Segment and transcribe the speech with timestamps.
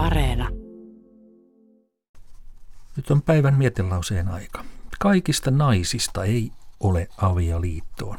[0.00, 0.48] Areena.
[2.96, 4.64] Nyt on päivän mietelauseen aika.
[4.98, 8.18] Kaikista naisista ei ole avioliittoon.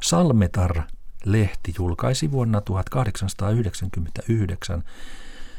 [0.00, 4.84] Salmetar-lehti julkaisi vuonna 1899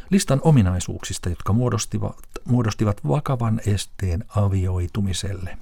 [0.10, 5.58] listan ominaisuuksista, jotka muodostivat, muodostivat vakavan esteen avioitumiselle.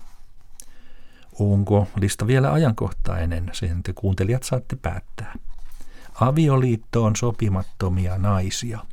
[1.39, 5.33] Onko lista vielä ajankohtainen, sen te kuuntelijat saatte päättää.
[6.21, 8.79] Avioliittoon sopimattomia naisia–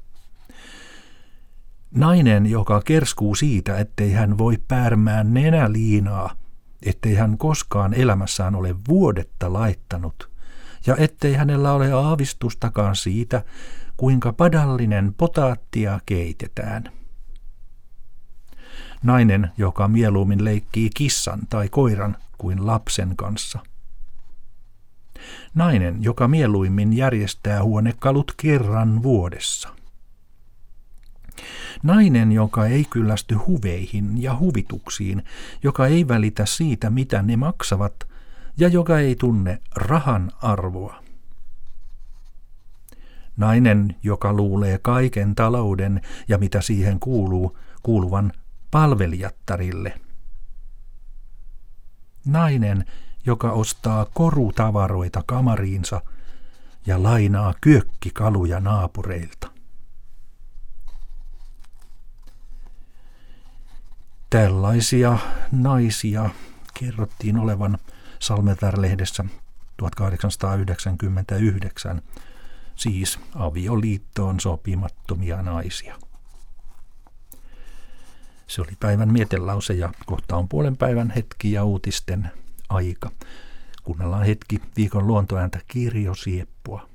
[1.94, 6.36] Nainen, joka kerskuu siitä, ettei hän voi päärmään nenäliinaa,
[6.82, 10.30] ettei hän koskaan elämässään ole vuodetta laittanut,
[10.86, 13.44] ja ettei hänellä ole aavistustakaan siitä,
[13.96, 16.84] kuinka padallinen potaattia keitetään.
[19.02, 23.58] Nainen, joka mieluummin leikkii kissan tai koiran kuin lapsen kanssa.
[25.54, 29.68] Nainen, joka mieluimmin järjestää huonekalut kerran vuodessa–
[31.82, 35.22] Nainen, joka ei kyllästy huveihin ja huvituksiin,
[35.62, 37.94] joka ei välitä siitä, mitä ne maksavat,
[38.56, 41.02] ja joka ei tunne rahan arvoa.
[43.36, 48.32] Nainen, joka luulee kaiken talouden ja mitä siihen kuuluu, kuuluvan
[48.70, 50.00] palvelijattarille.
[52.26, 52.84] Nainen,
[53.26, 56.00] joka ostaa korutavaroita kamariinsa
[56.86, 59.51] ja lainaa kyökkikaluja naapureilta.
[64.32, 65.18] Tällaisia
[65.50, 66.30] naisia
[66.78, 67.78] kerrottiin olevan
[68.18, 69.24] Salmetar-lehdessä
[69.76, 72.02] 1899,
[72.76, 75.98] siis avioliittoon sopimattomia naisia.
[78.46, 82.30] Se oli päivän mietelause ja kohta on puolen päivän hetki ja uutisten
[82.68, 83.10] aika.
[83.82, 86.91] Kuunnellaan hetki viikon luontoääntä Kirjo Sieppua.